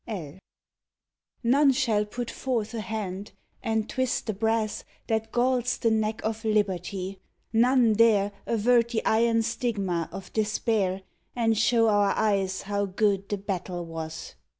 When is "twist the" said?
3.87-4.33